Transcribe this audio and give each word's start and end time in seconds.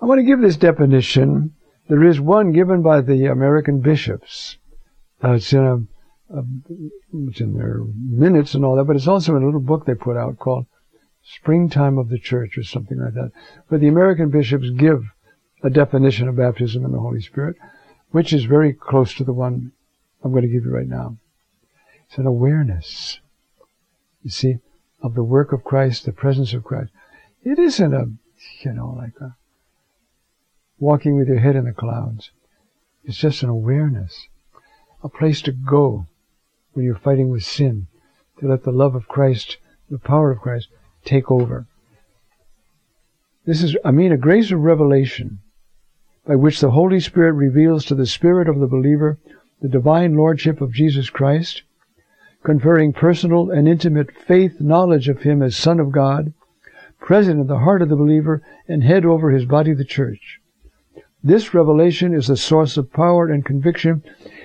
I 0.00 0.04
want 0.04 0.18
to 0.18 0.24
give 0.24 0.40
this 0.40 0.56
definition. 0.56 1.54
There 1.88 2.04
is 2.04 2.20
one 2.20 2.52
given 2.52 2.82
by 2.82 3.00
the 3.00 3.26
American 3.26 3.80
bishops. 3.80 4.58
Uh, 5.22 5.32
it's 5.32 5.52
in 5.52 5.64
a, 5.64 6.42
it's 7.28 7.40
in 7.40 7.54
their 7.54 7.80
minutes 7.94 8.54
and 8.54 8.64
all 8.64 8.76
that, 8.76 8.84
but 8.84 8.96
it's 8.96 9.06
also 9.06 9.36
in 9.36 9.42
a 9.42 9.46
little 9.46 9.60
book 9.60 9.86
they 9.86 9.94
put 9.94 10.16
out 10.16 10.38
called 10.38 10.66
Springtime 11.22 11.98
of 11.98 12.08
the 12.08 12.18
Church 12.18 12.56
or 12.56 12.62
something 12.62 12.98
like 12.98 13.14
that, 13.14 13.32
But 13.68 13.80
the 13.80 13.88
American 13.88 14.30
bishops 14.30 14.70
give 14.70 15.04
a 15.62 15.70
definition 15.70 16.28
of 16.28 16.36
baptism 16.36 16.84
in 16.84 16.92
the 16.92 17.00
Holy 17.00 17.20
Spirit, 17.20 17.56
which 18.10 18.32
is 18.32 18.44
very 18.44 18.72
close 18.72 19.14
to 19.14 19.24
the 19.24 19.32
one 19.32 19.72
I'm 20.22 20.30
going 20.30 20.42
to 20.42 20.48
give 20.48 20.64
you 20.64 20.70
right 20.70 20.86
now. 20.86 21.16
It's 22.06 22.18
an 22.18 22.26
awareness, 22.26 23.20
you 24.22 24.30
see, 24.30 24.58
of 25.02 25.14
the 25.14 25.24
work 25.24 25.52
of 25.52 25.64
Christ, 25.64 26.04
the 26.04 26.12
presence 26.12 26.52
of 26.52 26.64
Christ. 26.64 26.92
It 27.42 27.58
isn't 27.58 27.94
a, 27.94 28.10
you 28.60 28.72
know, 28.72 28.94
like 28.96 29.14
a 29.20 29.36
walking 30.78 31.16
with 31.16 31.28
your 31.28 31.38
head 31.38 31.56
in 31.56 31.64
the 31.64 31.72
clouds. 31.72 32.30
It's 33.04 33.16
just 33.16 33.42
an 33.42 33.48
awareness, 33.48 34.28
a 35.02 35.08
place 35.08 35.40
to 35.42 35.52
go 35.52 36.06
when 36.72 36.84
you're 36.84 36.94
fighting 36.96 37.30
with 37.30 37.44
sin, 37.44 37.86
to 38.40 38.48
let 38.48 38.64
the 38.64 38.72
love 38.72 38.94
of 38.94 39.08
Christ, 39.08 39.58
the 39.90 39.98
power 39.98 40.30
of 40.30 40.40
Christ, 40.40 40.68
take 41.04 41.30
over. 41.30 41.66
This 43.44 43.62
is, 43.62 43.76
I 43.84 43.92
mean, 43.92 44.12
a 44.12 44.16
grace 44.16 44.50
of 44.50 44.60
revelation 44.60 45.38
by 46.26 46.34
which 46.34 46.60
the 46.60 46.72
Holy 46.72 46.98
Spirit 46.98 47.32
reveals 47.32 47.84
to 47.84 47.94
the 47.94 48.06
spirit 48.06 48.48
of 48.48 48.58
the 48.58 48.66
believer 48.66 49.18
the 49.62 49.68
divine 49.68 50.14
lordship 50.14 50.60
of 50.60 50.72
Jesus 50.72 51.08
Christ, 51.08 51.62
conferring 52.44 52.92
personal 52.92 53.50
and 53.50 53.66
intimate 53.66 54.10
faith 54.26 54.60
knowledge 54.60 55.08
of 55.08 55.22
Him 55.22 55.42
as 55.42 55.56
Son 55.56 55.80
of 55.80 55.92
God, 55.92 56.34
present 57.00 57.40
in 57.40 57.46
the 57.46 57.60
heart 57.60 57.82
of 57.82 57.88
the 57.88 57.96
believer 57.96 58.42
and 58.68 58.82
head 58.82 59.04
over 59.04 59.30
his 59.30 59.44
body, 59.44 59.72
the 59.72 59.84
church. 59.84 60.40
This 61.26 61.52
revelation 61.52 62.14
is 62.14 62.30
a 62.30 62.36
source 62.36 62.76
of 62.76 62.92
power 62.92 63.26
and 63.26 63.44
conviction 63.44 64.04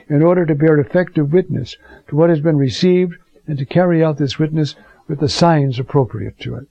in 0.09 0.23
order 0.23 0.47
to 0.47 0.55
bear 0.55 0.79
effective 0.79 1.31
witness 1.31 1.77
to 2.07 2.15
what 2.15 2.31
has 2.31 2.41
been 2.41 2.57
received 2.57 3.13
and 3.45 3.55
to 3.59 3.67
carry 3.67 4.03
out 4.03 4.17
this 4.17 4.39
witness 4.39 4.73
with 5.07 5.19
the 5.19 5.29
signs 5.29 5.77
appropriate 5.77 6.39
to 6.39 6.55
it. 6.55 6.67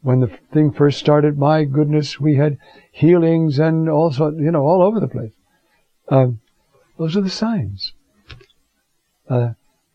When 0.00 0.18
the 0.18 0.26
thing 0.52 0.72
first 0.72 0.98
started, 0.98 1.38
my 1.38 1.62
goodness, 1.62 2.18
we 2.18 2.34
had 2.34 2.58
healings 2.90 3.60
and 3.60 3.88
also, 3.88 4.32
you 4.32 4.50
know, 4.50 4.66
all 4.66 4.82
over 4.82 4.98
the 4.98 5.06
place. 5.06 5.34
Uh, 6.08 6.32
those 6.98 7.16
are 7.16 7.20
the 7.20 7.30
signs. 7.30 7.92
Uh, 9.30 9.50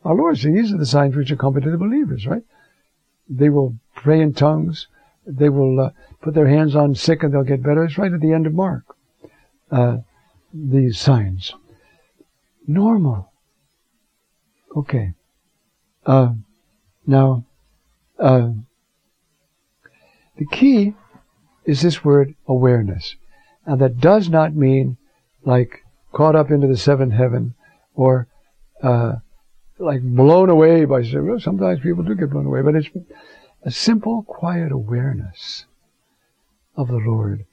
our 0.06 0.16
Lord 0.16 0.38
said, 0.38 0.54
these 0.54 0.72
are 0.72 0.78
the 0.78 0.86
signs 0.86 1.17
which 1.17 1.32
accompany 1.32 1.70
the 1.70 1.78
believers, 1.78 2.26
right? 2.26 2.44
They 3.30 3.50
will 3.50 3.76
pray 3.94 4.22
in 4.22 4.34
tongues. 4.34 4.88
They 5.28 5.50
will 5.50 5.80
uh, 5.80 5.89
put 6.22 6.33
their 6.33 6.47
hands 6.47 6.75
on 6.75 6.95
sick 6.95 7.23
and 7.23 7.33
they'll 7.33 7.44
get 7.44 7.61
better. 7.61 7.83
It's 7.83 7.97
right 7.97 8.14
at 8.14 8.22
the 8.22 8.33
end 8.33 8.47
of 8.47 8.53
Mark. 8.53 8.83
Uh, 9.70 9.97
these 10.53 10.97
signs. 10.97 11.53
Normal. 12.66 13.31
Okay. 14.75 15.14
Uh, 16.05 16.33
now, 17.05 17.45
uh, 18.20 18.50
the 20.38 20.45
key 20.45 20.94
is 21.66 21.81
this 21.81 22.03
word 22.03 22.33
awareness. 22.48 23.16
And 23.66 23.81
that 23.81 24.00
does 24.00 24.30
not 24.30 24.55
mean 24.55 24.98
like 25.44 25.83
caught 26.14 26.36
up 26.36 26.52
into 26.52 26.67
the 26.67 26.78
seventh 26.78 27.14
heaven 27.14 27.53
or 27.94 28.28
uh, 28.81 29.16
like 29.80 30.02
blown 30.02 30.50
away 30.50 30.86
by 30.86 31.03
sometimes 31.03 31.80
people 31.81 32.03
do 32.03 32.16
get 32.16 32.30
blown 32.30 32.45
away, 32.45 32.61
but 32.61 32.75
it's 32.75 32.89
a 33.68 33.72
simple, 33.72 34.23
quiet 34.23 34.72
awareness 34.72 35.66
of 36.78 36.88
the 36.88 37.02
Lord 37.06 37.46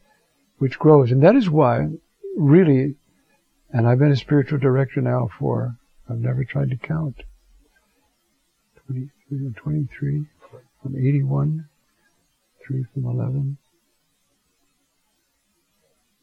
which 0.59 0.79
grows. 0.79 1.11
And 1.11 1.21
that 1.25 1.35
is 1.35 1.51
why, 1.51 1.89
really, 2.37 2.95
and 3.73 3.89
I've 3.89 3.99
been 3.99 4.13
a 4.13 4.17
spiritual 4.17 4.61
director 4.61 5.01
now 5.01 5.29
for, 5.41 5.77
I've 6.09 6.21
never 6.21 6.45
tried 6.45 6.71
to 6.71 6.77
count, 6.77 7.25
23 8.87 9.53
23 9.57 10.27
from 10.81 10.97
81, 10.97 11.69
3 12.65 12.85
from 12.95 13.05
11, 13.07 13.59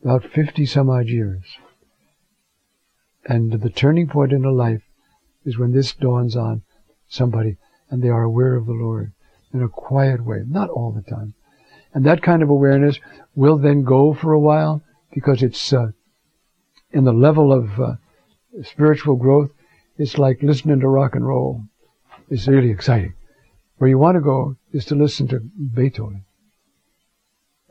about 0.02 0.24
50 0.24 0.66
some 0.68 0.90
odd 0.90 1.08
years. 1.08 1.44
And 3.26 3.52
the 3.52 3.70
turning 3.70 4.08
point 4.08 4.32
in 4.32 4.46
a 4.46 4.52
life 4.52 4.84
is 5.44 5.58
when 5.58 5.74
this 5.74 5.92
dawns 5.92 6.38
on 6.38 6.62
somebody 7.10 7.58
and 7.90 8.02
they 8.02 8.10
are 8.10 8.24
aware 8.24 8.56
of 8.56 8.66
the 8.66 8.72
Lord 8.72 9.12
in 9.54 9.62
a 9.62 9.70
quiet 9.70 10.24
way, 10.24 10.44
not 10.48 10.70
all 10.70 10.92
the 10.92 11.10
time. 11.10 11.34
And 11.94 12.06
that 12.06 12.22
kind 12.22 12.42
of 12.42 12.50
awareness 12.50 13.00
will 13.36 13.58
then 13.58 13.84
go 13.84 14.14
for 14.14 14.32
a 14.32 14.40
while 14.40 14.82
because 15.14 15.44
it's 15.44 15.74
uh, 15.74 15.92
in 16.92 17.04
the 17.04 17.14
level 17.14 17.52
of 17.52 17.80
uh, 17.80 17.96
spiritual 18.64 19.16
growth. 19.16 19.52
It's 19.98 20.18
like 20.18 20.42
listening 20.42 20.80
to 20.80 20.88
rock 20.88 21.16
and 21.16 21.28
roll. 21.28 21.64
It's 22.30 22.48
really 22.48 22.72
exciting. 22.72 23.14
Where 23.78 23.90
you 23.90 23.98
want 23.98 24.16
to 24.16 24.22
go 24.22 24.56
is 24.72 24.86
to 24.86 24.96
listen 24.96 25.28
to 25.30 25.40
Beethoven. 25.40 26.24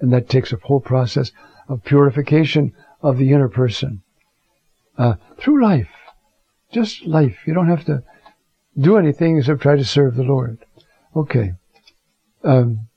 And 0.00 0.12
that 0.12 0.28
takes 0.28 0.52
a 0.52 0.56
whole 0.56 0.80
process 0.80 1.32
of 1.68 1.84
purification 1.84 2.74
of 3.02 3.16
the 3.16 3.32
inner 3.32 3.48
person 3.48 4.02
uh, 4.98 5.14
through 5.38 5.62
life. 5.62 5.88
Just 6.72 7.06
life. 7.06 7.38
You 7.47 7.54
don't 7.54 7.68
have 7.68 7.84
to 7.86 8.02
do 8.78 8.97
anything 8.97 9.38
except 9.38 9.62
try 9.62 9.76
to 9.76 9.84
serve 9.84 10.16
the 10.16 10.22
Lord. 10.22 10.58
Okay. 11.16 11.54
Um, 12.42 12.88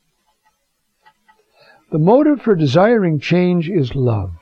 the 1.91 1.99
motive 1.99 2.41
for 2.41 2.55
desiring 2.55 3.19
change 3.19 3.69
is 3.69 3.95
love. 3.95 4.33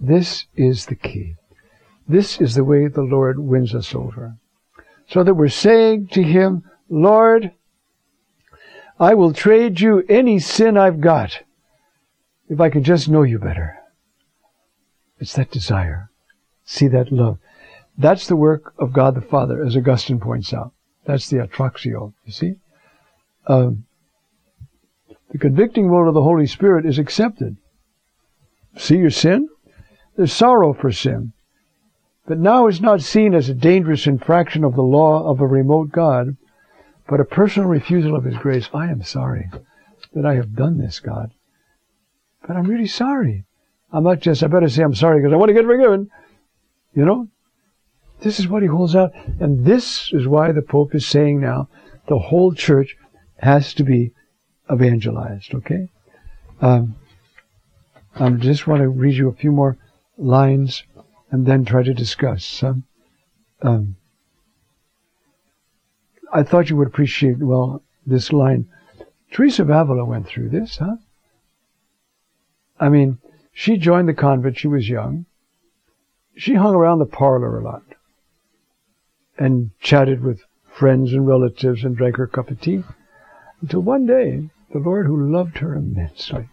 This 0.00 0.46
is 0.54 0.86
the 0.86 0.94
key. 0.94 1.36
This 2.06 2.40
is 2.40 2.54
the 2.54 2.64
way 2.64 2.86
the 2.86 3.02
Lord 3.02 3.38
wins 3.38 3.74
us 3.74 3.94
over. 3.94 4.36
So 5.08 5.24
that 5.24 5.34
we're 5.34 5.48
saying 5.48 6.08
to 6.08 6.22
Him, 6.22 6.64
Lord, 6.88 7.52
I 8.98 9.14
will 9.14 9.32
trade 9.32 9.80
you 9.80 10.04
any 10.08 10.38
sin 10.38 10.76
I've 10.76 11.00
got 11.00 11.42
if 12.48 12.60
I 12.60 12.70
can 12.70 12.84
just 12.84 13.08
know 13.08 13.22
you 13.22 13.38
better. 13.38 13.78
It's 15.18 15.32
that 15.34 15.50
desire. 15.50 16.10
See 16.64 16.88
that 16.88 17.10
love. 17.10 17.38
That's 17.96 18.26
the 18.26 18.36
work 18.36 18.74
of 18.78 18.92
God 18.92 19.14
the 19.14 19.20
Father, 19.20 19.64
as 19.64 19.76
Augustine 19.76 20.20
points 20.20 20.52
out. 20.52 20.72
That's 21.06 21.28
the 21.28 21.38
attractio, 21.38 22.12
you 22.24 22.32
see? 22.32 22.54
Um, 23.46 23.86
the 25.34 25.38
convicting 25.40 25.90
vote 25.90 26.06
of 26.06 26.14
the 26.14 26.22
Holy 26.22 26.46
Spirit 26.46 26.86
is 26.86 27.00
accepted. 27.00 27.56
See 28.76 28.98
your 28.98 29.10
sin? 29.10 29.48
There's 30.16 30.32
sorrow 30.32 30.72
for 30.72 30.92
sin. 30.92 31.32
But 32.24 32.38
now 32.38 32.68
it's 32.68 32.80
not 32.80 33.02
seen 33.02 33.34
as 33.34 33.48
a 33.48 33.54
dangerous 33.54 34.06
infraction 34.06 34.62
of 34.62 34.76
the 34.76 34.82
law 34.82 35.28
of 35.28 35.40
a 35.40 35.46
remote 35.48 35.90
God, 35.90 36.36
but 37.08 37.18
a 37.18 37.24
personal 37.24 37.68
refusal 37.68 38.14
of 38.14 38.22
His 38.22 38.36
grace. 38.36 38.70
I 38.72 38.86
am 38.86 39.02
sorry 39.02 39.50
that 40.12 40.24
I 40.24 40.34
have 40.36 40.54
done 40.54 40.78
this, 40.78 41.00
God. 41.00 41.32
But 42.46 42.56
I'm 42.56 42.68
really 42.68 42.86
sorry. 42.86 43.44
I'm 43.92 44.04
not 44.04 44.20
just, 44.20 44.44
I 44.44 44.46
better 44.46 44.68
say 44.68 44.84
I'm 44.84 44.94
sorry 44.94 45.18
because 45.18 45.32
I 45.32 45.36
want 45.36 45.48
to 45.48 45.54
get 45.54 45.64
forgiven. 45.64 46.10
You 46.94 47.06
know? 47.06 47.28
This 48.20 48.38
is 48.38 48.46
what 48.46 48.62
he 48.62 48.68
holds 48.68 48.94
out. 48.94 49.10
And 49.40 49.64
this 49.64 50.12
is 50.12 50.28
why 50.28 50.52
the 50.52 50.62
Pope 50.62 50.94
is 50.94 51.04
saying 51.04 51.40
now 51.40 51.68
the 52.06 52.20
whole 52.20 52.54
church 52.54 52.94
has 53.38 53.74
to 53.74 53.82
be 53.82 54.12
evangelized, 54.70 55.54
okay? 55.54 55.88
Um, 56.60 56.96
I 58.14 58.30
just 58.30 58.66
want 58.66 58.82
to 58.82 58.88
read 58.88 59.14
you 59.14 59.28
a 59.28 59.34
few 59.34 59.52
more 59.52 59.76
lines 60.16 60.84
and 61.30 61.46
then 61.46 61.64
try 61.64 61.82
to 61.82 61.94
discuss. 61.94 62.62
Um, 62.62 62.84
um, 63.62 63.96
I 66.32 66.42
thought 66.42 66.70
you 66.70 66.76
would 66.76 66.88
appreciate, 66.88 67.38
well, 67.38 67.82
this 68.06 68.32
line. 68.32 68.68
Teresa 69.30 69.62
of 69.62 69.70
Avila 69.70 70.04
went 70.04 70.26
through 70.26 70.50
this, 70.50 70.76
huh? 70.76 70.96
I 72.78 72.88
mean, 72.88 73.18
she 73.52 73.76
joined 73.76 74.08
the 74.08 74.14
convent, 74.14 74.58
she 74.58 74.68
was 74.68 74.88
young. 74.88 75.26
She 76.36 76.54
hung 76.54 76.74
around 76.74 76.98
the 76.98 77.06
parlor 77.06 77.58
a 77.58 77.62
lot 77.62 77.82
and 79.38 79.70
chatted 79.80 80.22
with 80.22 80.40
friends 80.72 81.12
and 81.12 81.26
relatives 81.26 81.84
and 81.84 81.96
drank 81.96 82.16
her 82.16 82.26
cup 82.26 82.50
of 82.50 82.60
tea 82.60 82.82
until 83.64 83.80
one 83.80 84.04
day 84.04 84.50
the 84.74 84.78
Lord, 84.78 85.06
who 85.06 85.32
loved 85.32 85.56
her 85.58 85.74
immensely, 85.74 86.50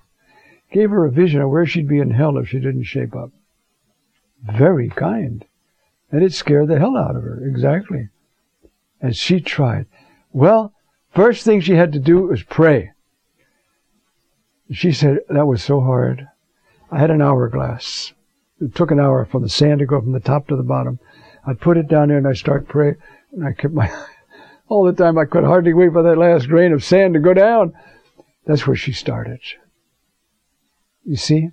gave 0.72 0.92
her 0.92 1.04
a 1.04 1.12
vision 1.12 1.42
of 1.42 1.50
where 1.50 1.66
she'd 1.66 1.90
be 1.90 2.00
in 2.00 2.12
hell 2.12 2.38
if 2.38 2.48
she 2.48 2.58
didn't 2.58 2.84
shape 2.84 3.14
up. 3.14 3.32
Very 4.42 4.88
kind. 4.88 5.44
And 6.10 6.24
it 6.24 6.32
scared 6.32 6.70
the 6.70 6.80
hell 6.80 6.96
out 6.96 7.18
of 7.18 7.24
her, 7.24 7.46
exactly. 7.46 8.08
And 9.02 9.14
she 9.14 9.42
tried. 9.42 9.88
Well, 10.32 10.74
first 11.14 11.44
thing 11.44 11.60
she 11.60 11.74
had 11.74 11.92
to 11.92 12.00
do 12.00 12.22
was 12.22 12.44
pray. 12.44 12.94
She 14.72 14.94
said, 14.94 15.20
that 15.28 15.48
was 15.48 15.62
so 15.62 15.82
hard. 15.82 16.30
I 16.90 17.00
had 17.00 17.12
an 17.12 17.22
hourglass. 17.22 18.14
It 18.62 18.74
took 18.74 18.92
an 18.92 19.02
hour 19.02 19.26
from 19.26 19.44
the 19.44 19.50
sand 19.50 19.80
to 19.80 19.86
go 19.86 20.00
from 20.00 20.14
the 20.14 20.22
top 20.22 20.48
to 20.48 20.56
the 20.56 20.64
bottom. 20.64 20.98
I'd 21.46 21.60
put 21.60 21.76
it 21.76 21.90
down 21.90 22.08
there 22.08 22.20
and 22.20 22.28
I'd 22.28 22.38
start 22.38 22.70
praying. 22.70 22.96
And 23.34 23.46
I 23.46 23.52
kept 23.52 23.74
my, 23.74 23.92
all 24.72 24.86
the 24.86 24.94
time 24.94 25.18
I 25.18 25.26
could 25.26 25.44
hardly 25.44 25.74
wait 25.74 25.92
for 25.92 26.02
that 26.02 26.18
last 26.18 26.48
grain 26.48 26.72
of 26.72 26.82
sand 26.82 27.14
to 27.16 27.20
go 27.20 27.34
down. 27.34 27.74
That's 28.46 28.66
where 28.66 28.76
she 28.76 28.94
started. 28.94 29.42
You 31.04 31.18
see? 31.18 31.50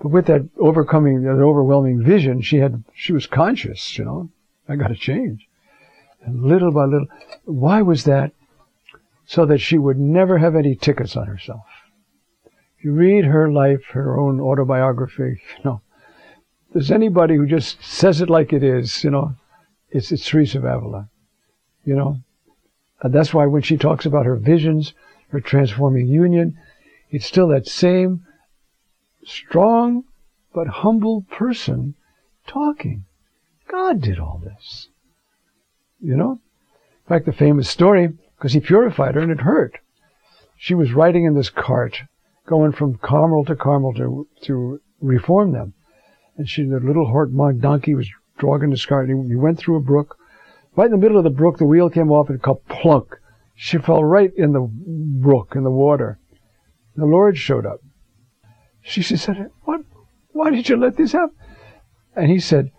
But 0.00 0.08
with 0.08 0.26
that 0.26 0.48
overcoming, 0.58 1.22
that 1.22 1.40
overwhelming 1.40 2.02
vision, 2.02 2.42
she 2.42 2.56
had, 2.56 2.82
she 2.94 3.12
was 3.12 3.28
conscious, 3.28 3.96
you 3.96 4.04
know. 4.04 4.28
I 4.68 4.74
gotta 4.74 4.96
change. 4.96 5.46
And 6.24 6.42
little 6.42 6.72
by 6.72 6.86
little, 6.86 7.06
why 7.44 7.80
was 7.80 8.02
that? 8.04 8.32
So 9.24 9.46
that 9.46 9.58
she 9.58 9.78
would 9.78 10.00
never 10.00 10.38
have 10.38 10.56
any 10.56 10.74
tickets 10.74 11.16
on 11.16 11.28
herself. 11.28 11.64
If 12.76 12.84
you 12.84 12.92
read 12.92 13.24
her 13.24 13.52
life, 13.52 13.84
her 13.92 14.18
own 14.18 14.40
autobiography, 14.40 15.40
you 15.58 15.64
know, 15.64 15.80
there's 16.72 16.90
anybody 16.90 17.36
who 17.36 17.46
just 17.46 17.80
says 17.84 18.20
it 18.20 18.28
like 18.28 18.52
it 18.52 18.64
is, 18.64 19.04
you 19.04 19.10
know, 19.10 19.36
it's, 19.90 20.10
it's 20.10 20.26
Teresa 20.26 20.58
of 20.58 20.64
Avila, 20.64 21.08
you 21.84 21.94
know. 21.94 22.18
And 23.02 23.12
that's 23.12 23.34
why 23.34 23.46
when 23.46 23.62
she 23.62 23.76
talks 23.76 24.06
about 24.06 24.26
her 24.26 24.36
visions, 24.36 24.94
her 25.28 25.40
transforming 25.40 26.06
union, 26.06 26.56
it's 27.10 27.26
still 27.26 27.48
that 27.48 27.66
same 27.66 28.24
strong 29.24 30.04
but 30.54 30.68
humble 30.68 31.22
person 31.22 31.94
talking. 32.46 33.04
God 33.68 34.00
did 34.00 34.18
all 34.18 34.40
this. 34.42 34.88
You 36.00 36.16
know? 36.16 36.32
In 36.32 37.08
fact, 37.08 37.26
the 37.26 37.32
famous 37.32 37.68
story, 37.68 38.08
because 38.36 38.52
he 38.52 38.60
purified 38.60 39.14
her 39.16 39.20
and 39.20 39.32
it 39.32 39.40
hurt. 39.40 39.78
She 40.56 40.74
was 40.74 40.92
riding 40.92 41.24
in 41.24 41.34
this 41.34 41.50
cart, 41.50 42.02
going 42.46 42.72
from 42.72 42.98
Carmel 42.98 43.44
to 43.46 43.56
Carmel 43.56 43.94
to, 43.94 44.28
to 44.42 44.80
reform 45.00 45.52
them. 45.52 45.74
And 46.36 46.48
she, 46.48 46.64
the 46.64 46.78
little 46.78 47.06
horse 47.06 47.30
donkey 47.58 47.94
was 47.94 48.08
dragging 48.38 48.70
this 48.70 48.86
cart. 48.86 49.08
And 49.08 49.28
he 49.28 49.36
went 49.36 49.58
through 49.58 49.76
a 49.76 49.80
brook. 49.80 50.16
Right 50.74 50.86
in 50.86 50.92
the 50.92 50.98
middle 50.98 51.18
of 51.18 51.24
the 51.24 51.30
brook, 51.30 51.58
the 51.58 51.66
wheel 51.66 51.90
came 51.90 52.10
off 52.10 52.30
and 52.30 52.42
cut 52.42 52.66
plunk. 52.68 53.18
She 53.54 53.78
fell 53.78 54.02
right 54.02 54.32
in 54.36 54.52
the 54.52 54.68
brook, 54.70 55.52
in 55.54 55.64
the 55.64 55.70
water. 55.70 56.18
The 56.96 57.06
Lord 57.06 57.36
showed 57.36 57.66
up. 57.66 57.80
She 58.80 59.02
said, 59.02 59.50
what, 59.62 59.82
why 60.32 60.50
did 60.50 60.68
you 60.68 60.76
let 60.76 60.96
this 60.96 61.12
happen? 61.12 61.36
And 62.16 62.30
he 62.30 62.40
said, 62.40 62.70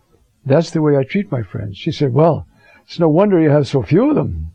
that's 0.46 0.72
the 0.72 0.82
way 0.82 0.98
I 0.98 1.04
treat 1.04 1.32
my 1.32 1.44
friends. 1.44 1.78
She 1.78 1.92
said, 1.92 2.14
well, 2.14 2.48
it's 2.84 3.00
no 3.00 3.08
wonder 3.08 3.40
you 3.40 3.50
have 3.50 3.68
so 3.68 3.82
few 3.82 4.10
of 4.10 4.16
them. 4.16 4.52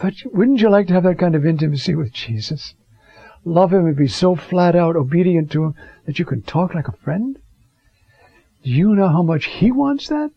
But 0.00 0.14
wouldn't 0.24 0.60
you 0.60 0.68
like 0.68 0.88
to 0.88 0.94
have 0.94 1.04
that 1.04 1.18
kind 1.18 1.34
of 1.34 1.46
intimacy 1.46 1.94
with 1.94 2.12
Jesus? 2.12 2.74
Love 3.44 3.72
him 3.72 3.86
and 3.86 3.96
be 3.96 4.08
so 4.08 4.34
flat 4.34 4.74
out 4.74 4.96
obedient 4.96 5.52
to 5.52 5.64
him 5.64 5.74
that 6.06 6.18
you 6.18 6.24
can 6.24 6.42
talk 6.42 6.74
like 6.74 6.88
a 6.88 6.96
friend? 6.96 7.38
Do 8.64 8.70
you 8.70 8.94
know 8.94 9.08
how 9.08 9.22
much 9.22 9.44
he 9.44 9.70
wants 9.70 10.08
that? 10.08 10.30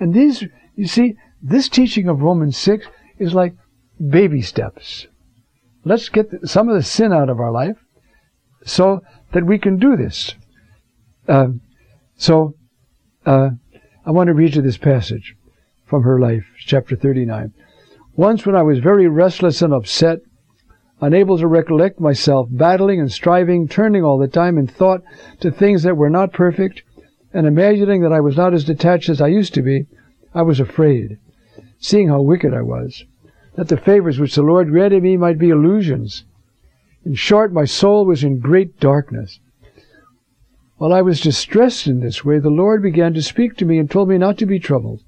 And 0.00 0.14
these, 0.14 0.44
you 0.76 0.86
see, 0.86 1.16
this 1.42 1.68
teaching 1.68 2.08
of 2.08 2.22
Romans 2.22 2.56
6 2.56 2.86
is 3.18 3.34
like 3.34 3.54
baby 3.98 4.42
steps. 4.42 5.06
Let's 5.84 6.08
get 6.08 6.28
some 6.44 6.68
of 6.68 6.74
the 6.74 6.82
sin 6.82 7.12
out 7.12 7.30
of 7.30 7.40
our 7.40 7.52
life 7.52 7.78
so 8.64 9.00
that 9.32 9.46
we 9.46 9.58
can 9.58 9.78
do 9.78 9.96
this. 9.96 10.34
Uh, 11.26 11.48
so, 12.16 12.54
uh, 13.26 13.50
I 14.04 14.10
want 14.10 14.28
to 14.28 14.34
read 14.34 14.54
you 14.54 14.62
this 14.62 14.78
passage 14.78 15.34
from 15.84 16.02
her 16.02 16.18
life, 16.18 16.44
chapter 16.58 16.96
39. 16.96 17.52
Once 18.16 18.44
when 18.44 18.56
I 18.56 18.62
was 18.62 18.78
very 18.78 19.06
restless 19.06 19.62
and 19.62 19.72
upset, 19.72 20.18
unable 21.00 21.38
to 21.38 21.46
recollect 21.46 22.00
myself, 22.00 22.48
battling 22.50 23.00
and 23.00 23.12
striving, 23.12 23.68
turning 23.68 24.02
all 24.02 24.18
the 24.18 24.28
time 24.28 24.58
in 24.58 24.66
thought 24.66 25.02
to 25.40 25.50
things 25.50 25.82
that 25.82 25.96
were 25.96 26.10
not 26.10 26.32
perfect, 26.32 26.82
and 27.38 27.46
imagining 27.46 28.00
that 28.00 28.12
I 28.12 28.18
was 28.18 28.36
not 28.36 28.52
as 28.52 28.64
detached 28.64 29.08
as 29.08 29.20
I 29.20 29.28
used 29.28 29.54
to 29.54 29.62
be, 29.62 29.86
I 30.34 30.42
was 30.42 30.58
afraid, 30.58 31.18
seeing 31.78 32.08
how 32.08 32.20
wicked 32.20 32.52
I 32.52 32.62
was, 32.62 33.04
that 33.54 33.68
the 33.68 33.76
favors 33.76 34.18
which 34.18 34.34
the 34.34 34.42
Lord 34.42 34.70
granted 34.70 35.04
me 35.04 35.16
might 35.16 35.38
be 35.38 35.50
illusions. 35.50 36.24
In 37.04 37.14
short, 37.14 37.52
my 37.52 37.64
soul 37.64 38.04
was 38.04 38.24
in 38.24 38.40
great 38.40 38.80
darkness. 38.80 39.38
While 40.78 40.92
I 40.92 41.00
was 41.00 41.20
distressed 41.20 41.86
in 41.86 42.00
this 42.00 42.24
way, 42.24 42.40
the 42.40 42.50
Lord 42.50 42.82
began 42.82 43.14
to 43.14 43.22
speak 43.22 43.56
to 43.58 43.64
me 43.64 43.78
and 43.78 43.88
told 43.88 44.08
me 44.08 44.18
not 44.18 44.36
to 44.38 44.46
be 44.46 44.58
troubled. 44.58 45.04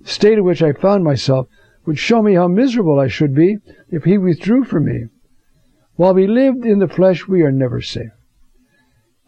The 0.00 0.08
state 0.08 0.38
in 0.38 0.44
which 0.44 0.62
I 0.62 0.70
found 0.70 1.02
myself 1.02 1.48
would 1.86 1.98
show 1.98 2.22
me 2.22 2.34
how 2.34 2.46
miserable 2.46 3.00
I 3.00 3.08
should 3.08 3.34
be 3.34 3.58
if 3.90 4.04
He 4.04 4.16
withdrew 4.16 4.62
from 4.62 4.84
me. 4.84 5.06
While 5.96 6.14
we 6.14 6.28
lived 6.28 6.64
in 6.64 6.78
the 6.78 6.86
flesh, 6.86 7.26
we 7.26 7.42
are 7.42 7.50
never 7.50 7.82
safe. 7.82 8.12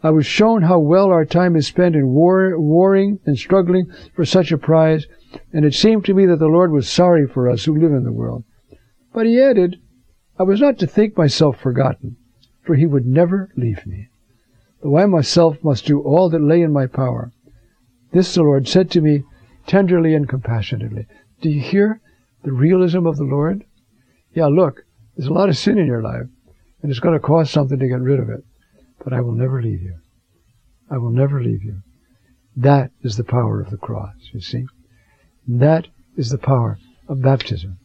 I 0.03 0.09
was 0.09 0.25
shown 0.25 0.63
how 0.63 0.79
well 0.79 1.09
our 1.09 1.25
time 1.25 1.55
is 1.55 1.67
spent 1.67 1.95
in 1.95 2.07
war, 2.07 2.59
warring 2.59 3.19
and 3.25 3.37
struggling 3.37 3.91
for 4.13 4.25
such 4.25 4.51
a 4.51 4.57
prize, 4.57 5.07
and 5.53 5.65
it 5.65 5.73
seemed 5.73 6.05
to 6.05 6.13
me 6.13 6.25
that 6.25 6.39
the 6.39 6.47
Lord 6.47 6.71
was 6.71 6.89
sorry 6.89 7.27
for 7.27 7.49
us 7.49 7.65
who 7.65 7.79
live 7.79 7.91
in 7.91 8.03
the 8.03 8.11
world. 8.11 8.43
But 9.13 9.25
he 9.25 9.39
added, 9.39 9.77
I 10.39 10.43
was 10.43 10.59
not 10.59 10.79
to 10.79 10.87
think 10.87 11.17
myself 11.17 11.59
forgotten, 11.59 12.17
for 12.61 12.75
he 12.75 12.85
would 12.85 13.05
never 13.05 13.51
leave 13.55 13.85
me 13.85 14.07
though 14.81 14.97
I 14.97 15.05
myself 15.05 15.63
must 15.63 15.85
do 15.85 16.01
all 16.01 16.29
that 16.29 16.41
lay 16.41 16.61
in 16.61 16.73
my 16.73 16.87
power. 16.87 17.31
This 18.11 18.33
the 18.33 18.43
Lord 18.43 18.67
said 18.67 18.89
to 18.91 19.01
me 19.01 19.23
tenderly 19.67 20.15
and 20.15 20.27
compassionately. 20.27 21.05
Do 21.41 21.49
you 21.49 21.61
hear 21.61 22.01
the 22.43 22.51
realism 22.51 23.05
of 23.05 23.17
the 23.17 23.23
Lord? 23.23 23.63
Yeah, 24.33 24.47
look, 24.47 24.83
there's 25.15 25.29
a 25.29 25.33
lot 25.33 25.49
of 25.49 25.57
sin 25.57 25.77
in 25.77 25.85
your 25.85 26.01
life, 26.01 26.27
and 26.81 26.89
it's 26.89 26.99
going 26.99 27.13
to 27.13 27.19
cost 27.19 27.53
something 27.53 27.77
to 27.79 27.87
get 27.87 27.99
rid 27.99 28.19
of 28.19 28.29
it. 28.29 28.43
But 29.03 29.13
I 29.13 29.21
will 29.21 29.33
never 29.33 29.61
leave 29.61 29.81
you. 29.81 29.95
I 30.89 30.97
will 30.97 31.11
never 31.11 31.41
leave 31.41 31.63
you. 31.63 31.81
That 32.55 32.91
is 33.01 33.17
the 33.17 33.23
power 33.23 33.61
of 33.61 33.69
the 33.69 33.77
cross, 33.77 34.15
you 34.33 34.41
see. 34.41 34.65
That 35.47 35.87
is 36.17 36.29
the 36.29 36.37
power 36.37 36.77
of 37.07 37.21
baptism. 37.21 37.77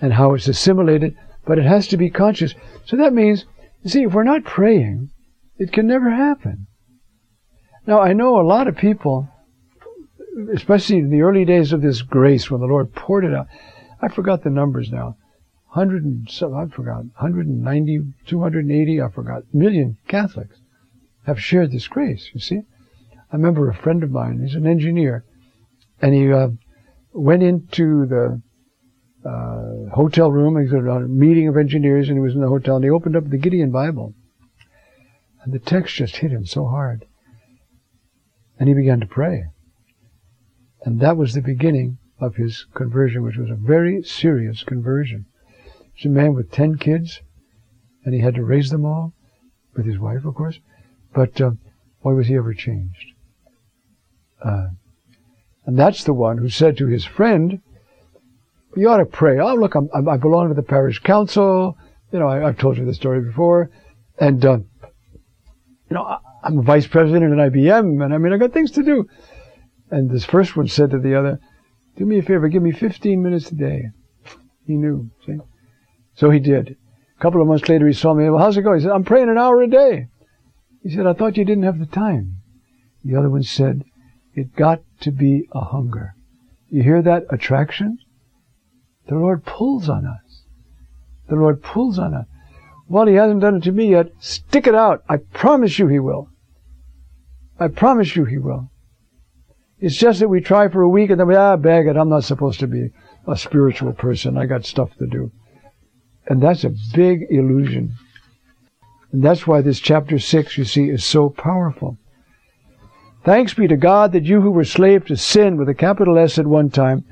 And 0.00 0.12
how 0.12 0.34
it's 0.34 0.48
assimilated, 0.48 1.16
but 1.46 1.58
it 1.58 1.64
has 1.64 1.88
to 1.88 1.96
be 1.96 2.10
conscious. 2.10 2.54
So 2.84 2.96
that 2.96 3.12
means, 3.12 3.44
you 3.82 3.90
see, 3.90 4.02
if 4.02 4.12
we're 4.12 4.24
not 4.24 4.44
praying, 4.44 5.10
it 5.56 5.72
can 5.72 5.86
never 5.86 6.10
happen. 6.10 6.66
Now, 7.86 8.00
I 8.00 8.12
know 8.12 8.40
a 8.40 8.42
lot 8.42 8.66
of 8.66 8.76
people, 8.76 9.28
especially 10.52 10.98
in 10.98 11.10
the 11.10 11.22
early 11.22 11.44
days 11.44 11.72
of 11.72 11.80
this 11.80 12.02
grace 12.02 12.50
when 12.50 12.60
the 12.60 12.66
Lord 12.66 12.94
poured 12.94 13.24
it 13.24 13.34
out. 13.34 13.46
I 14.02 14.08
forgot 14.08 14.42
the 14.42 14.50
numbers 14.50 14.90
now. 14.90 15.16
100 15.74 16.04
and 16.04 16.30
some, 16.30 16.54
I 16.54 16.66
forgot, 16.66 16.98
190, 17.18 18.00
280, 18.26 19.02
I 19.02 19.08
forgot, 19.08 19.42
million 19.52 19.96
Catholics 20.06 20.60
have 21.26 21.42
shared 21.42 21.72
this 21.72 21.88
grace, 21.88 22.30
you 22.32 22.38
see. 22.38 22.60
I 23.32 23.36
remember 23.36 23.68
a 23.68 23.74
friend 23.74 24.04
of 24.04 24.12
mine, 24.12 24.40
he's 24.40 24.54
an 24.54 24.68
engineer, 24.68 25.24
and 26.00 26.14
he 26.14 26.32
uh, 26.32 26.50
went 27.12 27.42
into 27.42 28.06
the 28.06 28.40
uh, 29.28 29.92
hotel 29.92 30.30
room, 30.30 30.56
he 30.58 30.72
was 30.72 30.74
at 30.74 30.86
a 30.86 31.08
meeting 31.08 31.48
of 31.48 31.56
engineers, 31.56 32.08
and 32.08 32.18
he 32.18 32.22
was 32.22 32.34
in 32.34 32.40
the 32.40 32.46
hotel, 32.46 32.76
and 32.76 32.84
he 32.84 32.90
opened 32.90 33.16
up 33.16 33.28
the 33.28 33.36
Gideon 33.36 33.72
Bible. 33.72 34.14
And 35.42 35.52
the 35.52 35.58
text 35.58 35.96
just 35.96 36.16
hit 36.18 36.30
him 36.30 36.46
so 36.46 36.66
hard. 36.66 37.04
And 38.60 38.68
he 38.68 38.76
began 38.76 39.00
to 39.00 39.06
pray. 39.06 39.46
And 40.82 41.00
that 41.00 41.16
was 41.16 41.34
the 41.34 41.42
beginning 41.42 41.98
of 42.20 42.36
his 42.36 42.64
conversion, 42.74 43.24
which 43.24 43.38
was 43.38 43.50
a 43.50 43.56
very 43.56 44.04
serious 44.04 44.62
conversion. 44.62 45.26
A 46.02 46.08
man 46.08 46.34
with 46.34 46.50
ten 46.50 46.76
kids, 46.76 47.22
and 48.04 48.14
he 48.14 48.20
had 48.20 48.34
to 48.34 48.44
raise 48.44 48.70
them 48.70 48.84
all, 48.84 49.14
with 49.74 49.86
his 49.86 49.98
wife, 49.98 50.24
of 50.24 50.34
course. 50.34 50.58
But 51.14 51.40
uh, 51.40 51.52
boy, 52.02 52.14
was 52.14 52.26
he 52.26 52.36
ever 52.36 52.52
changed. 52.52 53.12
Uh, 54.44 54.68
and 55.64 55.78
that's 55.78 56.04
the 56.04 56.12
one 56.12 56.38
who 56.38 56.48
said 56.48 56.76
to 56.76 56.86
his 56.86 57.04
friend, 57.04 57.60
you 58.76 58.88
ought 58.88 58.98
to 58.98 59.06
pray. 59.06 59.38
Oh, 59.38 59.54
look, 59.54 59.74
I'm, 59.74 59.88
i 59.94 60.16
belong 60.16 60.48
to 60.48 60.54
the 60.54 60.62
parish 60.62 60.98
council. 60.98 61.78
You 62.12 62.18
know, 62.18 62.28
I, 62.28 62.40
have 62.40 62.58
told 62.58 62.76
you 62.76 62.84
the 62.84 62.94
story 62.94 63.20
before. 63.20 63.70
And 64.18 64.44
uh, 64.44 64.58
you 65.90 65.94
know, 65.94 66.18
I'm 66.42 66.58
a 66.58 66.62
vice 66.62 66.86
president 66.86 67.38
at 67.38 67.52
IBM, 67.52 68.04
and 68.04 68.12
I 68.12 68.18
mean, 68.18 68.32
I 68.32 68.36
got 68.36 68.52
things 68.52 68.72
to 68.72 68.82
do. 68.82 69.08
And 69.90 70.10
this 70.10 70.24
first 70.24 70.56
one 70.56 70.68
said 70.68 70.90
to 70.90 70.98
the 70.98 71.14
other, 71.14 71.40
do 71.96 72.04
me 72.04 72.18
a 72.18 72.22
favor, 72.22 72.48
give 72.48 72.62
me 72.62 72.72
15 72.72 73.22
minutes 73.22 73.50
a 73.50 73.54
day. 73.54 73.84
He 74.66 74.74
knew, 74.74 75.10
see? 75.24 75.38
So 76.14 76.30
he 76.30 76.38
did. 76.38 76.76
A 77.16 77.22
couple 77.22 77.40
of 77.40 77.48
months 77.48 77.68
later, 77.68 77.86
he 77.86 77.92
saw 77.92 78.14
me. 78.14 78.28
Well, 78.28 78.42
how's 78.42 78.56
it 78.56 78.62
going? 78.62 78.78
He 78.78 78.84
said, 78.84 78.92
I'm 78.92 79.04
praying 79.04 79.28
an 79.28 79.38
hour 79.38 79.62
a 79.62 79.68
day. 79.68 80.08
He 80.82 80.90
said, 80.90 81.06
I 81.06 81.12
thought 81.14 81.36
you 81.36 81.44
didn't 81.44 81.64
have 81.64 81.78
the 81.78 81.86
time. 81.86 82.36
The 83.04 83.16
other 83.16 83.30
one 83.30 83.42
said, 83.42 83.84
it 84.34 84.56
got 84.56 84.82
to 85.00 85.10
be 85.10 85.48
a 85.52 85.60
hunger. 85.60 86.14
You 86.68 86.82
hear 86.82 87.02
that 87.02 87.24
attraction? 87.30 87.98
The 89.08 89.14
Lord 89.14 89.44
pulls 89.44 89.88
on 89.88 90.06
us. 90.06 90.42
The 91.28 91.36
Lord 91.36 91.62
pulls 91.62 91.98
on 91.98 92.14
us. 92.14 92.26
Well, 92.88 93.06
he 93.06 93.14
hasn't 93.14 93.40
done 93.40 93.56
it 93.56 93.62
to 93.64 93.72
me 93.72 93.90
yet. 93.90 94.12
Stick 94.18 94.66
it 94.66 94.74
out. 94.74 95.02
I 95.08 95.18
promise 95.18 95.78
you 95.78 95.88
he 95.88 95.98
will. 95.98 96.28
I 97.58 97.68
promise 97.68 98.16
you 98.16 98.24
he 98.24 98.38
will. 98.38 98.70
It's 99.78 99.96
just 99.96 100.20
that 100.20 100.28
we 100.28 100.40
try 100.40 100.68
for 100.68 100.82
a 100.82 100.88
week 100.88 101.10
and 101.10 101.20
then 101.20 101.28
we, 101.28 101.34
ah, 101.34 101.56
bag 101.56 101.86
it. 101.86 101.96
I'm 101.96 102.08
not 102.08 102.24
supposed 102.24 102.60
to 102.60 102.66
be 102.66 102.90
a 103.26 103.36
spiritual 103.36 103.92
person. 103.92 104.36
I 104.36 104.46
got 104.46 104.64
stuff 104.64 104.96
to 104.98 105.06
do. 105.06 105.30
And 106.26 106.42
that's 106.42 106.64
a 106.64 106.74
big 106.94 107.26
illusion. 107.30 107.94
And 109.12 109.22
that's 109.22 109.46
why 109.46 109.60
this 109.60 109.78
chapter 109.78 110.18
6, 110.18 110.58
you 110.58 110.64
see, 110.64 110.88
is 110.88 111.04
so 111.04 111.28
powerful. 111.28 111.98
Thanks 113.24 113.54
be 113.54 113.66
to 113.68 113.76
God 113.76 114.12
that 114.12 114.24
you 114.24 114.40
who 114.40 114.50
were 114.50 114.64
slave 114.64 115.06
to 115.06 115.16
sin 115.16 115.56
with 115.56 115.68
a 115.68 115.74
capital 115.74 116.18
S 116.18 116.38
at 116.38 116.46
one 116.46 116.68
time, 116.68 117.04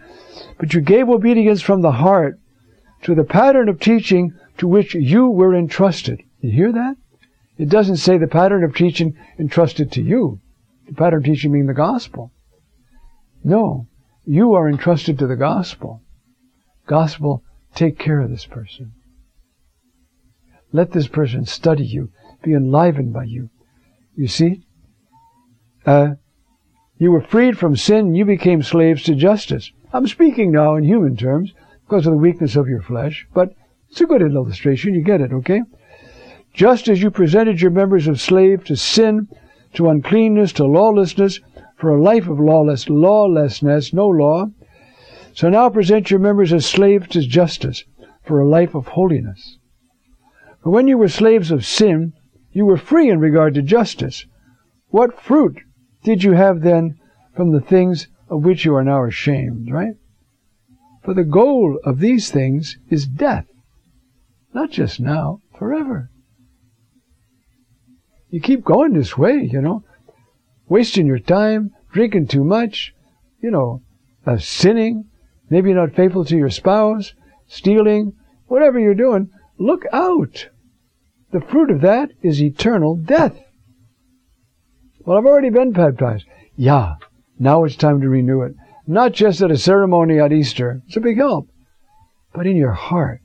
but 0.58 0.74
you 0.74 0.80
gave 0.80 1.08
obedience 1.08 1.62
from 1.62 1.80
the 1.80 1.92
heart 1.92 2.38
to 3.02 3.14
the 3.14 3.24
pattern 3.24 3.68
of 3.68 3.80
teaching 3.80 4.34
to 4.58 4.68
which 4.68 4.94
you 4.94 5.28
were 5.28 5.54
entrusted. 5.54 6.22
You 6.40 6.50
hear 6.50 6.72
that? 6.72 6.96
It 7.56 7.68
doesn't 7.68 7.96
say 7.96 8.18
the 8.18 8.26
pattern 8.26 8.64
of 8.64 8.74
teaching 8.74 9.16
entrusted 9.38 9.92
to 9.92 10.02
you. 10.02 10.40
The 10.88 10.94
pattern 10.94 11.20
of 11.20 11.24
teaching 11.24 11.52
being 11.52 11.66
the 11.66 11.74
gospel. 11.74 12.32
No, 13.44 13.86
you 14.24 14.54
are 14.54 14.68
entrusted 14.68 15.18
to 15.18 15.26
the 15.26 15.36
gospel. 15.36 16.02
Gospel, 16.86 17.42
take 17.74 17.98
care 17.98 18.20
of 18.20 18.30
this 18.30 18.44
person. 18.44 18.92
Let 20.72 20.92
this 20.92 21.06
person 21.06 21.44
study 21.44 21.84
you, 21.84 22.10
be 22.42 22.54
enlivened 22.54 23.12
by 23.12 23.24
you. 23.24 23.50
You 24.16 24.26
see? 24.26 24.62
Uh, 25.84 26.14
you 26.98 27.10
were 27.10 27.20
freed 27.20 27.58
from 27.58 27.76
sin, 27.76 28.14
you 28.14 28.24
became 28.24 28.62
slaves 28.62 29.02
to 29.04 29.14
justice. 29.14 29.72
I'm 29.92 30.06
speaking 30.06 30.50
now 30.50 30.76
in 30.76 30.84
human 30.84 31.16
terms 31.16 31.52
because 31.84 32.06
of 32.06 32.12
the 32.12 32.18
weakness 32.18 32.56
of 32.56 32.68
your 32.68 32.80
flesh, 32.80 33.26
but 33.34 33.54
it's 33.90 34.00
a 34.00 34.06
good 34.06 34.22
illustration. 34.22 34.94
You 34.94 35.02
get 35.02 35.20
it, 35.20 35.32
okay? 35.32 35.62
Just 36.54 36.88
as 36.88 37.02
you 37.02 37.10
presented 37.10 37.60
your 37.60 37.70
members 37.70 38.06
of 38.08 38.20
slave 38.20 38.64
to 38.64 38.76
sin, 38.76 39.28
to 39.74 39.88
uncleanness, 39.88 40.52
to 40.54 40.64
lawlessness, 40.64 41.40
for 41.76 41.90
a 41.90 42.00
life 42.00 42.28
of 42.28 42.38
lawless, 42.38 42.88
lawlessness, 42.88 43.92
no 43.92 44.06
law, 44.08 44.46
so 45.34 45.48
now 45.48 45.68
present 45.68 46.10
your 46.10 46.20
members 46.20 46.52
as 46.52 46.64
slaves 46.64 47.08
to 47.08 47.26
justice, 47.26 47.84
for 48.22 48.40
a 48.40 48.48
life 48.48 48.74
of 48.74 48.86
holiness. 48.86 49.58
For 50.62 50.70
when 50.70 50.86
you 50.86 50.96
were 50.96 51.08
slaves 51.08 51.50
of 51.50 51.66
sin, 51.66 52.12
you 52.52 52.64
were 52.64 52.76
free 52.76 53.10
in 53.10 53.18
regard 53.18 53.54
to 53.54 53.62
justice. 53.62 54.26
What 54.88 55.20
fruit 55.20 55.60
did 56.04 56.22
you 56.22 56.32
have 56.32 56.60
then 56.60 56.98
from 57.34 57.50
the 57.50 57.60
things 57.60 58.08
of 58.28 58.44
which 58.44 58.64
you 58.64 58.74
are 58.74 58.84
now 58.84 59.04
ashamed, 59.04 59.70
right? 59.70 59.94
For 61.02 61.14
the 61.14 61.24
goal 61.24 61.80
of 61.84 61.98
these 61.98 62.30
things 62.30 62.78
is 62.88 63.06
death. 63.06 63.46
Not 64.54 64.70
just 64.70 65.00
now, 65.00 65.40
forever. 65.58 66.10
You 68.30 68.40
keep 68.40 68.64
going 68.64 68.92
this 68.92 69.18
way, 69.18 69.48
you 69.50 69.60
know, 69.60 69.82
wasting 70.68 71.06
your 71.06 71.18
time, 71.18 71.72
drinking 71.92 72.28
too 72.28 72.44
much, 72.44 72.94
you 73.40 73.50
know, 73.50 73.82
uh, 74.26 74.38
sinning, 74.38 75.06
maybe 75.50 75.72
not 75.72 75.94
faithful 75.94 76.24
to 76.26 76.36
your 76.36 76.50
spouse, 76.50 77.14
stealing, 77.46 78.12
whatever 78.46 78.78
you're 78.78 78.94
doing, 78.94 79.30
look 79.58 79.84
out. 79.92 80.48
The 81.32 81.40
fruit 81.40 81.70
of 81.70 81.80
that 81.80 82.10
is 82.22 82.42
eternal 82.42 82.94
death. 82.94 83.36
Well, 85.04 85.18
I've 85.18 85.26
already 85.26 85.50
been 85.50 85.72
baptized. 85.72 86.26
Yeah, 86.56 86.94
now 87.38 87.64
it's 87.64 87.74
time 87.74 88.00
to 88.02 88.08
renew 88.08 88.42
it. 88.42 88.54
Not 88.86 89.12
just 89.12 89.40
at 89.40 89.50
a 89.50 89.56
ceremony 89.56 90.20
at 90.20 90.32
Easter. 90.32 90.82
It's 90.86 90.96
a 90.96 91.00
big 91.00 91.16
help. 91.16 91.48
But 92.34 92.46
in 92.46 92.56
your 92.56 92.72
heart, 92.72 93.20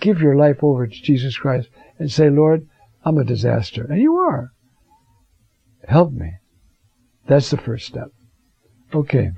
give 0.00 0.20
your 0.20 0.36
life 0.36 0.62
over 0.62 0.86
to 0.86 1.02
Jesus 1.02 1.36
Christ 1.36 1.68
and 1.98 2.10
say, 2.10 2.30
Lord, 2.30 2.66
I'm 3.04 3.18
a 3.18 3.24
disaster. 3.24 3.84
And 3.88 4.00
you 4.00 4.16
are. 4.16 4.50
Help 5.88 6.12
me. 6.12 6.32
That's 7.26 7.50
the 7.50 7.56
first 7.56 7.86
step. 7.86 8.08
Okay. 8.94 9.30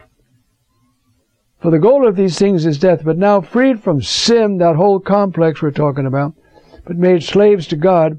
For 1.61 1.71
the 1.71 1.79
goal 1.79 2.07
of 2.07 2.17
these 2.17 2.39
things 2.39 2.67
is 2.67 2.79
death, 2.79 3.01
but 3.05 3.17
now 3.19 3.41
freed 3.41 3.83
from 3.83 4.03
sin, 4.03 4.59
that 4.59 4.77
whole 4.77 5.01
complex 5.01 5.61
we're 5.61 5.71
talking 5.71 6.07
about, 6.07 6.35
but 6.89 6.97
made 6.97 7.23
slaves 7.23 7.67
to 7.67 7.77
God, 7.77 8.19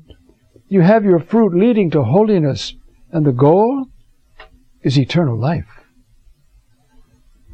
you 0.67 0.81
have 0.81 1.03
your 1.03 1.19
fruit 1.19 1.55
leading 1.55 1.89
to 1.89 2.03
holiness, 2.03 2.75
and 3.11 3.25
the 3.25 3.31
goal 3.31 3.87
is 4.83 4.97
eternal 4.97 5.35
life. 5.35 5.65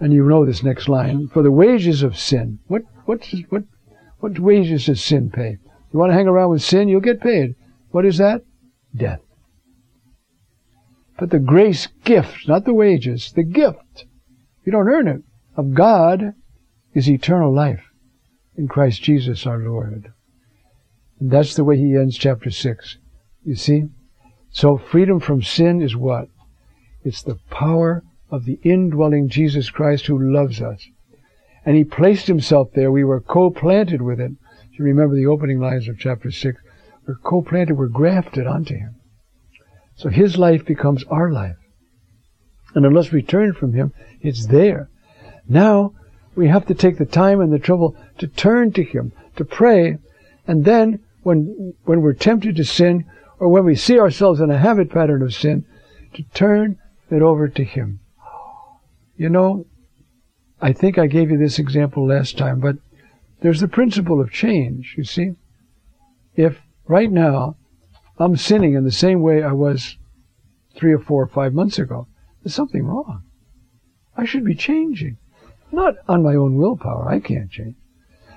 And 0.01 0.12
you 0.12 0.27
know 0.27 0.45
this 0.45 0.62
next 0.62 0.89
line. 0.89 1.29
For 1.29 1.41
the 1.41 1.53
wages 1.53 2.03
of 2.03 2.19
sin. 2.19 2.60
What, 2.67 2.81
what, 3.05 3.25
what, 3.48 3.63
what 4.19 4.39
wages 4.39 4.88
does 4.88 5.01
sin 5.01 5.31
pay? 5.31 5.57
You 5.93 6.00
want 6.00 6.10
to 6.10 6.15
hang 6.15 6.27
around 6.27 6.50
with 6.50 6.62
sin, 6.62 6.89
you'll 6.89 7.00
get 7.00 7.22
paid. 7.22 7.55
What 7.91 8.05
is 8.05 8.17
that? 8.17 8.41
Death. 8.93 9.22
But 11.17 11.29
the 11.29 11.39
grace 11.39 11.88
gift, 12.03 12.45
not 12.45 12.65
the 12.65 12.74
wages, 12.74 13.31
the 13.31 13.43
gift, 13.43 14.03
you 14.65 14.74
don't 14.74 14.89
earn 14.89 15.07
it, 15.07 15.22
of 15.55 15.74
God 15.74 16.34
is 16.93 17.10
eternal 17.10 17.55
life 17.55 17.86
in 18.57 18.67
Christ 18.67 19.01
Jesus 19.01 19.48
our 19.48 19.60
Lord. 19.60 20.12
And 21.19 21.31
that's 21.31 21.55
the 21.55 21.63
way 21.63 21.77
he 21.77 21.95
ends 21.95 22.17
chapter 22.17 22.50
6. 22.50 22.98
You 23.43 23.55
see? 23.55 23.86
So 24.51 24.77
freedom 24.77 25.19
from 25.19 25.41
sin 25.41 25.81
is 25.81 25.95
what? 25.95 26.29
It's 27.03 27.22
the 27.22 27.39
power 27.50 28.03
of 28.29 28.45
the 28.45 28.60
indwelling 28.63 29.29
Jesus 29.29 29.69
Christ 29.69 30.07
who 30.07 30.34
loves 30.34 30.62
us. 30.62 30.86
And 31.65 31.75
he 31.75 31.84
placed 31.84 32.27
himself 32.27 32.69
there. 32.74 32.91
We 32.91 33.03
were 33.03 33.22
co-planted 33.22 34.01
with 34.01 34.19
him. 34.19 34.38
You 34.72 34.86
remember 34.86 35.15
the 35.15 35.27
opening 35.27 35.60
lines 35.60 35.88
of 35.88 36.00
chapter 36.00 36.31
6. 36.31 36.60
We're 37.07 37.15
co-planted, 37.15 37.77
we're 37.77 37.88
grafted 37.88 38.48
onto 38.48 38.75
him. 38.75 38.95
So 39.95 40.10
his 40.10 40.38
life 40.38 40.65
becomes 40.65 41.03
our 41.05 41.31
life. 41.31 41.55
And 42.74 42.86
unless 42.86 43.12
we 43.12 43.22
turn 43.22 43.53
from 43.53 43.74
him, 43.74 43.93
it's 44.19 44.48
there. 44.48 44.89
Now, 45.48 45.93
we 46.36 46.50
have 46.50 46.65
to 46.67 46.74
take 46.74 46.98
the 46.98 47.05
time 47.05 47.39
and 47.39 47.53
the 47.53 47.60
trouble 47.60 47.95
to 48.17 48.27
turn 48.27 48.74
to 48.74 48.84
him, 48.84 49.13
to 49.38 49.45
pray, 49.45 49.98
and 50.48 50.65
then 50.65 51.00
when, 51.25 51.74
when 51.84 52.01
we're 52.01 52.13
tempted 52.13 52.55
to 52.55 52.63
sin, 52.63 53.05
or 53.39 53.50
when 53.50 53.65
we 53.65 53.75
see 53.75 54.00
ourselves 54.00 54.39
in 54.39 54.51
a 54.51 54.58
habit 54.58 54.89
pattern 54.89 55.22
of 55.22 55.34
sin, 55.34 55.65
to 56.13 56.24
turn 56.34 56.77
it 57.10 57.22
over 57.22 57.48
to 57.48 57.63
him. 57.63 58.00
You 59.17 59.29
know, 59.29 59.65
I 60.62 60.72
think 60.72 60.98
I 60.98 61.08
gave 61.08 61.32
you 61.32 61.38
this 61.38 61.60
example 61.60 62.08
last 62.08 62.38
time, 62.38 62.60
but 62.60 62.77
there's 63.41 63.60
the 63.60 63.67
principle 63.67 64.22
of 64.22 64.32
change, 64.32 64.96
you 64.98 65.03
see. 65.03 65.32
If 66.36 66.62
Right 66.88 67.12
now, 67.12 67.58
I'm 68.20 68.36
sinning 68.36 68.75
in 68.75 68.84
the 68.84 68.91
same 68.91 69.22
way 69.22 69.41
I 69.41 69.53
was 69.53 69.98
three 70.75 70.94
or 70.94 71.00
four 71.00 71.24
or 71.24 71.27
five 71.27 71.53
months 71.53 71.79
ago. 71.79 72.08
There's 72.44 72.53
something 72.53 72.86
wrong. 72.86 73.24
I 74.15 74.25
should 74.25 74.46
be 74.46 74.53
changing. 74.53 75.17
Not 75.72 75.96
on 76.08 76.22
my 76.22 76.36
own 76.36 76.58
willpower, 76.58 77.10
I 77.10 77.20
can't 77.20 77.50
change, 77.50 77.75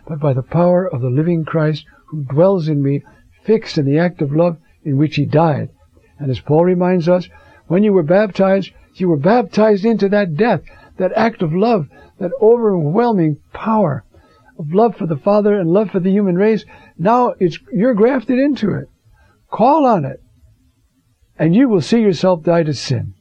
but 0.06 0.18
by 0.18 0.32
the 0.32 0.42
power 0.42 0.88
of 0.88 1.02
the 1.02 1.10
living 1.10 1.44
Christ 1.44 1.84
who 2.08 2.24
dwells 2.24 2.68
in 2.68 2.82
me, 2.82 3.02
fixed 3.44 3.78
in 3.78 3.84
the 3.86 3.98
act 3.98 4.22
of 4.22 4.32
love 4.32 4.58
in 4.84 4.96
which 4.96 5.16
he 5.16 5.24
died. 5.24 5.70
And 6.18 6.30
as 6.30 6.40
Paul 6.40 6.64
reminds 6.64 7.08
us, 7.08 7.28
when 7.66 7.82
you 7.82 7.92
were 7.92 8.02
baptized, 8.02 8.70
you 8.94 9.08
were 9.08 9.16
baptized 9.16 9.84
into 9.84 10.08
that 10.08 10.36
death, 10.36 10.62
that 10.96 11.12
act 11.14 11.42
of 11.42 11.52
love, 11.52 11.88
that 12.18 12.32
overwhelming 12.40 13.38
power 13.52 14.04
of 14.58 14.72
love 14.72 14.96
for 14.96 15.06
the 15.06 15.16
Father 15.16 15.58
and 15.58 15.70
love 15.70 15.90
for 15.90 16.00
the 16.00 16.10
human 16.10 16.36
race, 16.36 16.64
now 16.98 17.34
it's, 17.38 17.58
you're 17.72 17.94
grafted 17.94 18.38
into 18.38 18.74
it. 18.74 18.88
Call 19.50 19.86
on 19.86 20.04
it. 20.04 20.20
And 21.38 21.54
you 21.54 21.68
will 21.68 21.80
see 21.80 22.00
yourself 22.00 22.42
die 22.42 22.64
to 22.64 22.74
sin. 22.74 23.14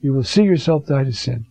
You 0.00 0.12
will 0.12 0.24
see 0.24 0.42
yourself 0.42 0.86
die 0.86 1.04
to 1.04 1.12
sin. 1.12 1.46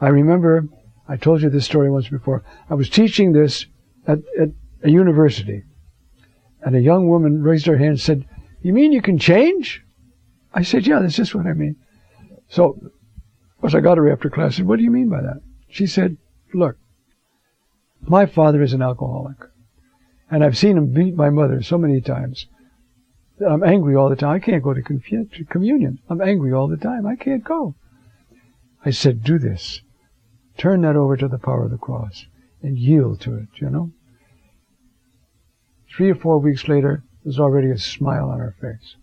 I 0.00 0.08
remember, 0.08 0.66
I 1.06 1.16
told 1.16 1.42
you 1.42 1.50
this 1.50 1.66
story 1.66 1.90
once 1.90 2.08
before. 2.08 2.42
I 2.70 2.74
was 2.74 2.88
teaching 2.88 3.32
this 3.32 3.66
at, 4.06 4.18
at 4.40 4.48
a 4.82 4.90
university. 4.90 5.62
And 6.62 6.76
a 6.76 6.80
young 6.80 7.08
woman 7.08 7.42
raised 7.42 7.66
her 7.66 7.76
hand 7.76 7.90
and 7.90 8.00
said, 8.00 8.28
You 8.60 8.72
mean 8.72 8.92
you 8.92 9.02
can 9.02 9.18
change? 9.18 9.82
I 10.54 10.62
said, 10.62 10.86
Yeah, 10.86 11.00
that's 11.00 11.16
just 11.16 11.34
what 11.34 11.46
I 11.46 11.52
mean. 11.52 11.76
So, 12.48 12.78
of 12.82 13.60
course, 13.60 13.74
I 13.74 13.80
got 13.80 13.98
her 13.98 14.10
after 14.10 14.30
class, 14.30 14.46
and 14.46 14.54
said, 14.54 14.66
What 14.66 14.76
do 14.76 14.84
you 14.84 14.90
mean 14.90 15.08
by 15.08 15.22
that? 15.22 15.40
She 15.68 15.86
said, 15.86 16.16
Look, 16.54 16.76
my 18.02 18.26
father 18.26 18.62
is 18.62 18.72
an 18.72 18.82
alcoholic. 18.82 19.36
And 20.30 20.42
I've 20.42 20.58
seen 20.58 20.76
him 20.76 20.92
beat 20.92 21.14
my 21.14 21.30
mother 21.30 21.62
so 21.62 21.78
many 21.78 22.00
times. 22.00 22.46
I'm 23.46 23.64
angry 23.64 23.96
all 23.96 24.08
the 24.08 24.16
time. 24.16 24.34
I 24.34 24.38
can't 24.38 24.62
go 24.62 24.74
to, 24.74 24.82
to 24.82 25.44
communion. 25.44 25.98
I'm 26.08 26.20
angry 26.20 26.52
all 26.52 26.68
the 26.68 26.76
time. 26.76 27.06
I 27.06 27.16
can't 27.16 27.44
go. 27.44 27.74
I 28.84 28.90
said, 28.90 29.22
do 29.22 29.38
this. 29.38 29.82
Turn 30.56 30.82
that 30.82 30.96
over 30.96 31.16
to 31.16 31.28
the 31.28 31.38
power 31.38 31.64
of 31.64 31.70
the 31.70 31.78
cross 31.78 32.26
and 32.62 32.78
yield 32.78 33.20
to 33.22 33.34
it, 33.34 33.48
you 33.56 33.70
know? 33.70 33.92
Three 35.96 36.10
or 36.10 36.14
four 36.14 36.38
weeks 36.38 36.68
later, 36.68 37.04
there's 37.22 37.38
already 37.38 37.70
a 37.70 37.78
smile 37.78 38.30
on 38.30 38.38
her 38.38 38.54
face. 38.60 38.96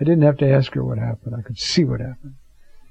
I 0.00 0.04
didn't 0.04 0.22
have 0.22 0.36
to 0.38 0.50
ask 0.50 0.74
her 0.74 0.84
what 0.84 0.98
happened. 0.98 1.34
I 1.34 1.42
could 1.42 1.58
see 1.58 1.84
what 1.84 2.00
happened. 2.00 2.34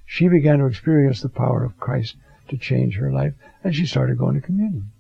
She 0.06 0.28
began 0.28 0.60
to 0.60 0.66
experience 0.66 1.22
the 1.22 1.30
power 1.30 1.64
of 1.64 1.80
Christ 1.80 2.16
to 2.50 2.58
change 2.58 2.96
her 2.96 3.12
life, 3.12 3.34
and 3.64 3.76
she 3.76 3.86
started 3.86 4.18
going 4.18 4.36
to 4.36 4.42
communion. 4.42 4.92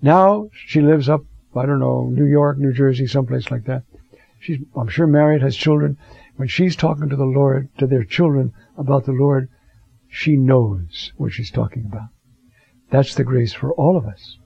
Now 0.00 0.50
she 0.52 0.80
lives 0.80 1.08
up, 1.08 1.24
I 1.54 1.66
don't 1.66 1.80
know, 1.80 2.08
New 2.10 2.26
York, 2.26 2.58
New 2.58 2.72
Jersey, 2.72 3.06
someplace 3.06 3.50
like 3.50 3.64
that. 3.64 3.82
She's, 4.38 4.60
I'm 4.76 4.88
sure, 4.88 5.06
married, 5.06 5.42
has 5.42 5.56
children. 5.56 5.98
When 6.36 6.48
she's 6.48 6.76
talking 6.76 7.08
to 7.08 7.16
the 7.16 7.24
Lord, 7.24 7.68
to 7.78 7.86
their 7.86 8.04
children 8.04 8.54
about 8.78 9.04
the 9.04 9.12
Lord, 9.12 9.48
she 10.08 10.36
knows 10.36 11.12
what 11.16 11.32
she's 11.32 11.50
talking 11.50 11.84
about. 11.84 12.08
That's 12.90 13.14
the 13.14 13.24
grace 13.24 13.52
for 13.52 13.72
all 13.74 13.96
of 13.96 14.06
us. 14.06 14.38